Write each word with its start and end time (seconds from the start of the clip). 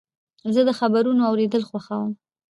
زه 0.53 0.61
د 0.67 0.71
خبرونو 0.79 1.21
اورېدل 1.29 1.63
خوښوم. 1.69 2.11